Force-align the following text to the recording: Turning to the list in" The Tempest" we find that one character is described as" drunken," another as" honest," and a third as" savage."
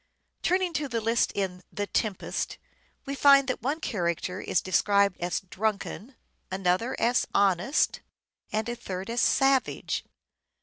Turning 0.41 0.73
to 0.73 0.87
the 0.87 0.99
list 0.99 1.31
in" 1.35 1.61
The 1.79 1.85
Tempest" 1.85 2.57
we 3.05 3.13
find 3.13 3.47
that 3.47 3.61
one 3.61 3.79
character 3.79 4.39
is 4.41 4.59
described 4.59 5.15
as" 5.19 5.41
drunken," 5.51 6.15
another 6.49 6.99
as" 6.99 7.27
honest," 7.51 8.01
and 8.51 8.67
a 8.67 8.75
third 8.75 9.11
as" 9.11 9.21
savage." 9.21 10.03